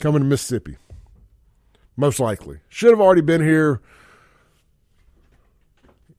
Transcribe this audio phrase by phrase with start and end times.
[0.00, 0.76] coming to Mississippi.
[1.96, 2.58] Most likely.
[2.68, 3.80] Should have already been here.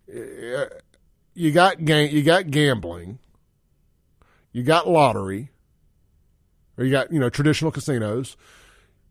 [0.07, 3.19] You got you got gambling.
[4.51, 5.51] You got lottery.
[6.77, 8.37] Or you got, you know, traditional casinos.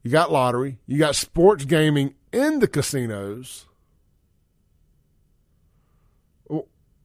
[0.02, 0.78] You got lottery.
[0.86, 3.66] You got sports gaming in the casinos.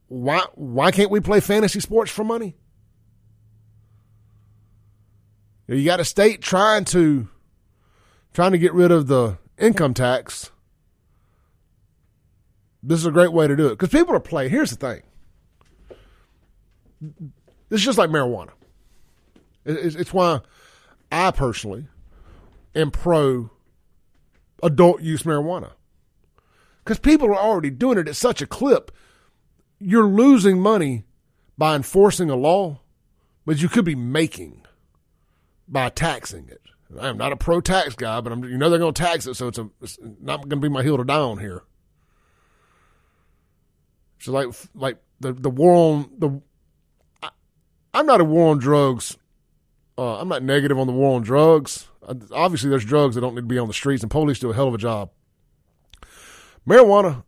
[0.08, 2.56] Why why can't we play fantasy sports for money?
[5.66, 7.28] You got a state trying to
[8.34, 10.50] trying to get rid of the income tax.
[12.82, 14.50] This is a great way to do it because people are playing.
[14.50, 15.02] Here's the thing.
[17.70, 18.50] Is just like marijuana.
[19.64, 20.40] It's why
[21.10, 21.86] I personally
[22.74, 23.50] am pro
[24.62, 25.70] adult use marijuana
[26.82, 28.90] because people are already doing it at such a clip.
[29.78, 31.04] You're losing money
[31.56, 32.80] by enforcing a law,
[33.46, 34.62] but you could be making
[35.66, 36.60] by taxing it.
[37.00, 39.34] I'm not a pro tax guy, but I'm, you know they're going to tax it,
[39.34, 41.62] so it's, a, it's not going to be my hill to die on here.
[44.20, 46.40] So like like the the war on the
[47.22, 49.18] I, am not a war on drugs.
[49.98, 51.88] Uh, I'm not negative on the war on drugs.
[52.06, 54.50] Uh, obviously, there's drugs that don't need to be on the streets, and police do
[54.50, 55.10] a hell of a job.
[56.66, 57.24] Marijuana,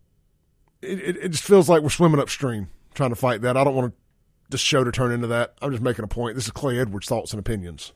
[0.81, 3.57] it, it, it just feels like we're swimming upstream trying to fight that.
[3.57, 4.01] I don't want to,
[4.49, 5.55] this show to turn into that.
[5.61, 6.35] I'm just making a point.
[6.35, 7.93] This is Clay Edwards' thoughts and opinions.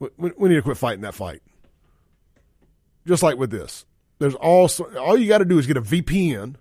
[0.00, 1.42] We, we need to quit fighting that fight.
[3.06, 3.84] Just like with this,
[4.18, 6.56] there's also all you got to do is get a VPN,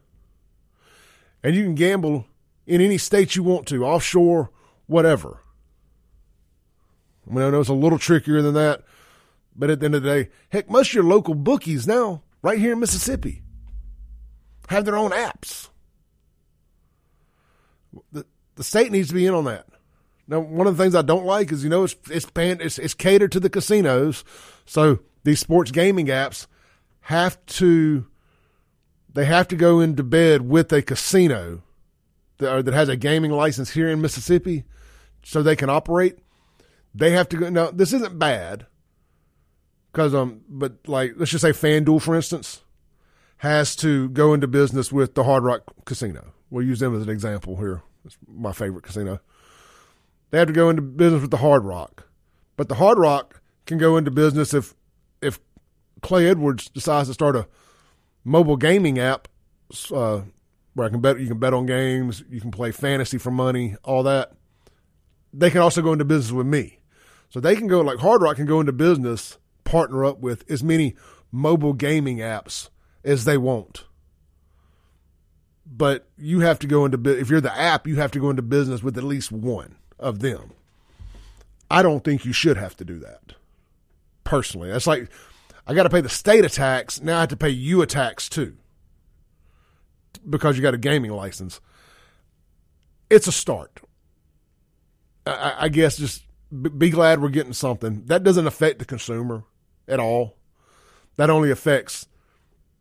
[1.43, 2.25] and you can gamble
[2.67, 4.51] in any state you want to, offshore,
[4.85, 5.41] whatever.
[7.29, 8.83] I mean, I know it's a little trickier than that,
[9.55, 12.59] but at the end of the day, heck, most of your local bookies now, right
[12.59, 13.41] here in Mississippi,
[14.69, 15.69] have their own apps.
[18.11, 19.67] The, the state needs to be in on that.
[20.29, 22.93] Now, one of the things I don't like is, you know, it's it's, it's, it's
[22.93, 24.23] catered to the casinos,
[24.63, 26.45] so these sports gaming apps
[27.01, 28.05] have to
[29.11, 31.63] they have to go into bed with a casino
[32.37, 34.65] that, that has a gaming license here in Mississippi,
[35.23, 36.19] so they can operate.
[36.93, 37.49] They have to go.
[37.49, 38.67] Now, this isn't bad
[39.91, 42.61] because um, but like let's just say FanDuel, for instance,
[43.37, 46.33] has to go into business with the Hard Rock Casino.
[46.51, 47.81] We'll use them as an example here.
[48.05, 49.21] It's my favorite casino.
[50.31, 52.07] They have to go into business with the Hard Rock,
[52.55, 54.75] but the Hard Rock can go into business if
[55.21, 55.39] if
[56.01, 57.47] Clay Edwards decides to start a
[58.23, 59.27] mobile gaming app
[59.91, 60.21] uh,
[60.73, 63.75] where I can bet you can bet on games, you can play fantasy for money,
[63.83, 64.33] all that.
[65.33, 66.79] They can also go into business with me,
[67.29, 70.63] so they can go like Hard Rock can go into business, partner up with as
[70.63, 70.95] many
[71.31, 72.69] mobile gaming apps
[73.03, 73.85] as they want.
[75.71, 78.41] But you have to go into if you're the app, you have to go into
[78.43, 80.51] business with at least one of them.
[81.69, 83.33] I don't think you should have to do that.
[84.23, 85.09] Personally, that's like
[85.67, 87.01] I got to pay the state a tax.
[87.01, 88.57] Now I have to pay you a tax too
[90.27, 91.59] because you got a gaming license.
[93.09, 93.81] It's a start.
[95.25, 96.23] I, I guess just
[96.77, 98.05] be glad we're getting something.
[98.05, 99.43] That doesn't affect the consumer
[99.87, 100.35] at all.
[101.17, 102.07] That only affects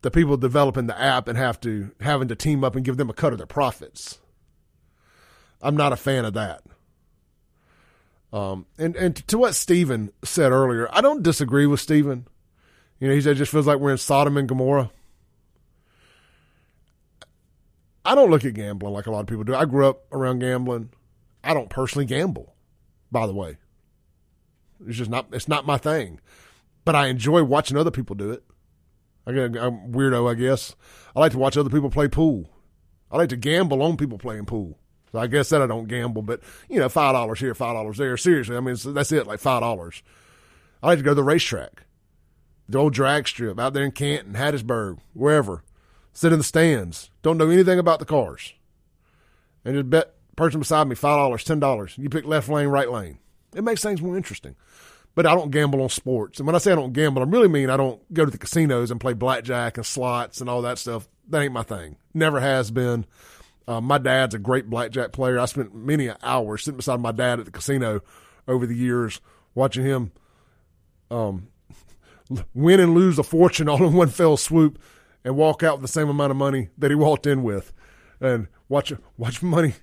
[0.01, 3.09] the people developing the app and have to having to team up and give them
[3.09, 4.19] a cut of their profits.
[5.61, 6.63] I'm not a fan of that.
[8.31, 12.27] Um, and, and to what Stephen said earlier, I don't disagree with Stephen.
[12.99, 14.91] You know, he said it just feels like we're in Sodom and Gomorrah.
[18.05, 19.55] I don't look at gambling like a lot of people do.
[19.55, 20.89] I grew up around gambling.
[21.43, 22.55] I don't personally gamble,
[23.11, 23.57] by the way.
[24.87, 26.19] It's just not it's not my thing.
[26.85, 28.43] But I enjoy watching other people do it.
[29.27, 30.75] I am weirdo, I guess.
[31.15, 32.49] I like to watch other people play pool.
[33.11, 34.79] I like to gamble on people playing pool.
[35.11, 37.97] So I guess that I don't gamble, but you know, five dollars here, five dollars
[37.97, 38.15] there.
[38.17, 40.03] Seriously, I mean, that's it, like five dollars.
[40.83, 41.83] I like to go to the racetrack,
[42.67, 45.63] the old drag strip out there in Canton, Hattiesburg, wherever.
[46.13, 47.09] Sit in the stands.
[47.21, 48.53] Don't know anything about the cars,
[49.63, 51.95] and just bet person beside me five dollars, ten dollars.
[51.97, 53.19] You pick left lane, right lane.
[53.55, 54.55] It makes things more interesting.
[55.15, 57.47] But I don't gamble on sports, and when I say I don't gamble, I really
[57.47, 60.77] mean I don't go to the casinos and play blackjack and slots and all that
[60.77, 61.09] stuff.
[61.27, 61.97] That ain't my thing.
[62.13, 63.05] Never has been.
[63.69, 65.39] Uh, my dad's a great blackjack player.
[65.39, 68.01] I spent many hours sitting beside my dad at the casino
[68.47, 69.21] over the years,
[69.53, 70.11] watching him
[71.11, 71.49] um,
[72.55, 74.79] win and lose a fortune all in one fell swoop,
[75.23, 77.71] and walk out with the same amount of money that he walked in with,
[78.19, 79.75] and watch watch money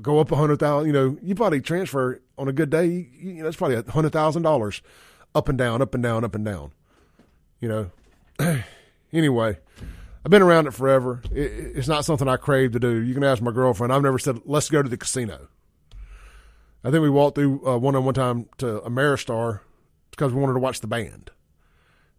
[0.00, 0.86] go up a hundred thousand.
[0.86, 2.86] You know, you probably transfer on a good day.
[2.86, 4.80] You, you know, it's probably a hundred thousand dollars,
[5.34, 6.70] up and down, up and down, up and down.
[7.58, 7.90] You
[8.38, 8.62] know.
[9.12, 9.58] anyway,
[10.24, 11.22] I've been around it forever.
[11.32, 12.96] It, it's not something I crave to do.
[12.96, 13.92] You can ask my girlfriend.
[13.92, 15.48] I've never said, let's go to the casino.
[16.84, 19.60] I think we walked through uh, one on one time to Ameristar
[20.10, 21.30] because we wanted to watch the band.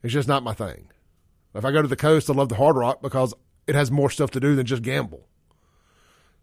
[0.03, 0.89] It's just not my thing.
[1.53, 3.33] If I go to the coast, I love the Hard Rock because
[3.67, 5.27] it has more stuff to do than just gamble.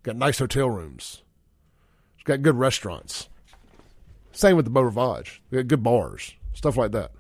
[0.03, 1.23] Got nice hotel rooms.
[2.17, 3.29] It's got good restaurants.
[4.33, 5.43] Same with the Beau Rivage.
[5.53, 7.13] Got good bars, stuff like that.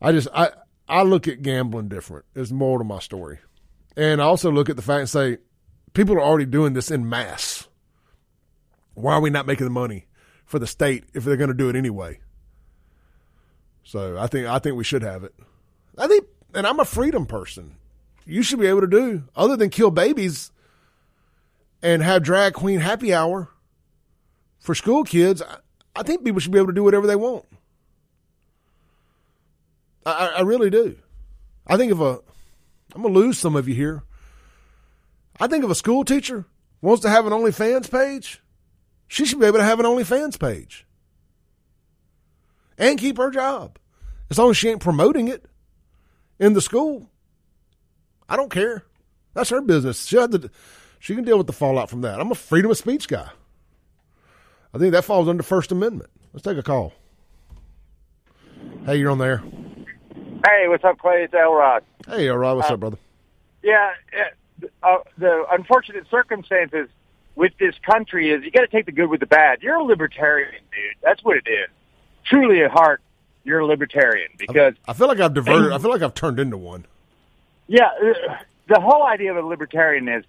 [0.00, 0.50] I just I
[0.88, 2.26] I look at gambling different.
[2.34, 3.38] There's more to my story,
[3.96, 5.38] and I also look at the fact and say
[5.94, 7.68] people are already doing this in mass.
[8.94, 10.06] Why are we not making the money
[10.44, 12.20] for the state if they're going to do it anyway?
[13.82, 15.34] So I think I think we should have it.
[15.96, 17.76] I think, and I'm a freedom person.
[18.26, 20.50] You should be able to do other than kill babies
[21.82, 23.50] and have drag queen happy hour
[24.58, 25.42] for school kids.
[25.94, 27.44] I think people should be able to do whatever they want.
[30.06, 30.96] I, I really do.
[31.66, 32.20] I think if a,
[32.94, 34.02] I'm gonna lose some of you here.
[35.40, 36.44] I think if a school teacher
[36.80, 38.42] wants to have an OnlyFans page,
[39.08, 40.86] she should be able to have an OnlyFans page
[42.78, 43.78] and keep her job
[44.30, 45.46] as long as she ain't promoting it
[46.38, 47.10] in the school.
[48.28, 48.84] I don't care.
[49.34, 50.06] That's her business.
[50.06, 50.50] She, to,
[50.98, 52.20] she can deal with the fallout from that.
[52.20, 53.30] I'm a freedom of speech guy.
[54.72, 56.10] I think that falls under First Amendment.
[56.32, 56.92] Let's take a call.
[58.86, 59.42] Hey, you're on there.
[60.44, 61.24] Hey, what's up, Clay?
[61.24, 61.84] It's Elrod.
[62.06, 62.56] Hey, Elrod.
[62.56, 62.98] What's uh, up, brother?
[63.62, 63.92] Yeah,
[64.82, 66.88] uh, the unfortunate circumstances
[67.34, 69.62] with this country is you got to take the good with the bad.
[69.62, 70.96] You're a libertarian, dude.
[71.02, 71.70] That's what it is.
[72.26, 73.00] Truly at heart,
[73.42, 75.72] you're a libertarian because I, I feel like I've diverted.
[75.72, 76.84] I feel like I've turned into one.
[77.66, 78.36] Yeah, uh,
[78.68, 80.24] the whole idea of a libertarian is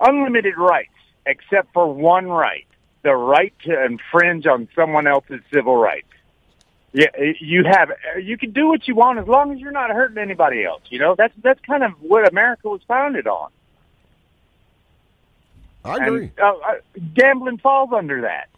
[0.00, 0.90] unlimited rights,
[1.24, 2.66] except for one right:
[3.02, 6.08] the right to infringe on someone else's civil rights.
[6.92, 7.06] Yeah,
[7.40, 7.90] you have
[8.22, 10.82] you can do what you want as long as you're not hurting anybody else.
[10.90, 13.50] You know that's that's kind of what America was founded on.
[15.84, 16.30] I agree.
[16.36, 16.74] And, uh,
[17.14, 18.48] gambling falls under that.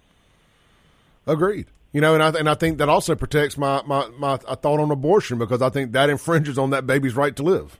[1.26, 1.66] Agreed.
[1.92, 4.90] You know, and I and I think that also protects my my my thought on
[4.90, 7.78] abortion because I think that infringes on that baby's right to live.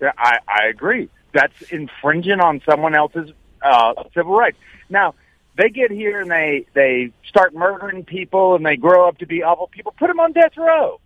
[0.00, 1.08] Yeah, I I agree.
[1.32, 3.30] That's infringing on someone else's
[3.62, 4.58] uh, civil rights.
[4.90, 5.14] Now
[5.56, 9.42] they get here and they they start murdering people and they grow up to be
[9.42, 9.94] awful people.
[9.98, 11.00] Put them on death row.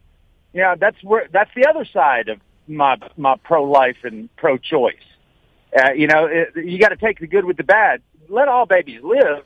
[0.52, 4.56] You know, that's where that's the other side of my my pro life and pro
[4.58, 4.94] choice.
[5.76, 8.00] Uh, you know, it, you got to take the good with the bad.
[8.28, 9.44] Let all babies live,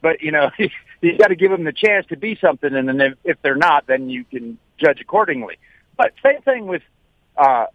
[0.00, 0.50] but you know,
[1.00, 3.56] you got to give them the chance to be something, and then if, if they're
[3.56, 5.58] not, then you can judge accordingly.
[5.96, 6.82] But same thing with
[7.36, 7.66] uh,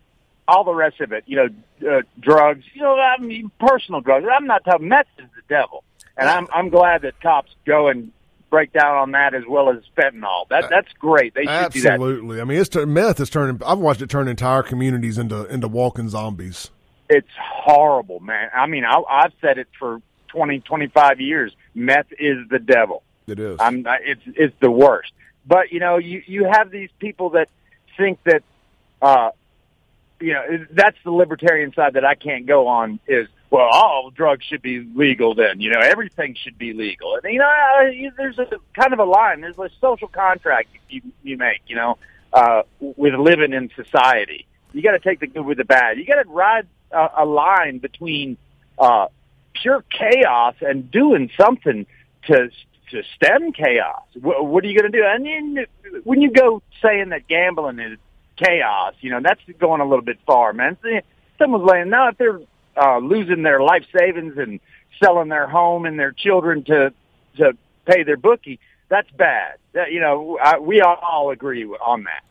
[0.48, 1.24] all the rest of it.
[1.28, 2.64] You know, uh, drugs.
[2.74, 4.26] You know, I mean, personal drugs.
[4.32, 5.84] I'm not talking meth is the devil,
[6.20, 8.12] and I'm I'm glad that cops go and
[8.50, 10.48] break down on that as well as fentanyl.
[10.50, 11.34] That that's great.
[11.34, 12.30] They should absolutely.
[12.30, 12.42] do that.
[12.42, 13.62] I mean, it's meth is turning.
[13.66, 16.70] I've watched it turn entire communities into into walking zombies.
[17.10, 18.50] It's horrible, man.
[18.56, 21.52] I mean, I, I've said it for 20, 25 years.
[21.74, 23.02] Meth is the devil.
[23.28, 23.58] It is.
[23.60, 23.86] I'm.
[24.02, 25.12] It's it's the worst.
[25.46, 27.50] But you know, you you have these people that
[27.98, 28.44] think that,
[29.02, 29.32] uh,
[30.20, 33.00] you know, that's the libertarian side that I can't go on.
[33.08, 35.34] Is well, all drugs should be legal.
[35.36, 37.16] Then you know, everything should be legal.
[37.16, 39.42] And you know, there's a kind of a line.
[39.42, 41.62] There's a social contract you you make.
[41.68, 41.98] You know,
[42.32, 45.98] uh, with living in society, you got to take the good with the bad.
[45.98, 48.38] You got to ride a, a line between
[48.78, 49.08] uh,
[49.54, 51.86] pure chaos and doing something
[52.28, 52.50] to
[52.92, 54.04] to stem chaos.
[54.20, 55.04] What, what are you going to do?
[55.06, 55.66] And then
[56.04, 57.98] when you go saying that gambling is
[58.36, 60.78] chaos, you know that's going a little bit far, man.
[61.40, 62.42] Someone's laying now if they're
[62.80, 64.60] uh, losing their life savings and
[65.02, 66.94] selling their home and their children to
[67.38, 68.60] to pay their bookie.
[68.90, 69.58] That's bad.
[69.74, 72.24] That, you know, I, we all agree on that.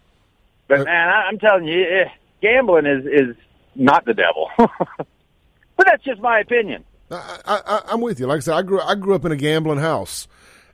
[0.66, 2.08] But man, I, I'm telling you, eh,
[2.42, 3.36] gambling is is
[3.74, 4.50] not the devil.
[4.56, 6.84] but that's just my opinion.
[7.10, 8.26] I, I, I'm with you.
[8.26, 10.28] Like I said, I grew I grew up in a gambling house,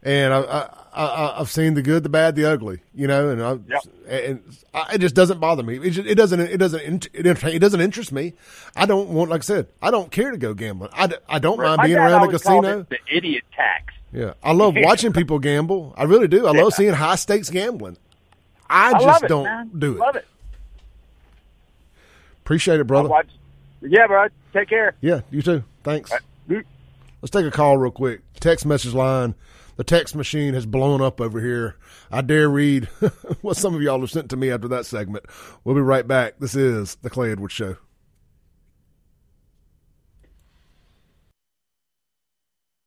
[0.04, 2.80] and I, I, have seen the good, the bad, the ugly.
[2.94, 3.82] You know, and I, yep.
[4.06, 5.78] and I, it just doesn't bother me.
[5.78, 8.34] It, just, it doesn't it doesn't it, doesn't interest me.
[8.76, 10.90] I don't want, like I said, I don't care to go gambling.
[10.92, 11.76] I, I don't right.
[11.76, 12.86] mind being around a casino.
[12.88, 13.94] the idiot tax.
[14.12, 15.94] Yeah, I love watching people gamble.
[15.96, 16.46] I really do.
[16.46, 17.96] I love seeing high stakes gambling.
[18.68, 19.70] I, I just it, don't man.
[19.76, 19.98] do it.
[19.98, 20.26] Love it.
[22.42, 23.08] Appreciate it, brother.
[23.80, 24.28] Yeah, bro.
[24.52, 24.94] Take care.
[25.00, 25.64] Yeah, you too.
[25.82, 26.12] Thanks.
[27.24, 28.20] Let's take a call real quick.
[28.38, 29.34] Text message line.
[29.76, 31.76] The text machine has blown up over here.
[32.10, 32.84] I dare read
[33.40, 35.24] what some of y'all have sent to me after that segment.
[35.64, 36.34] We'll be right back.
[36.38, 37.78] This is The Clay Edwards Show.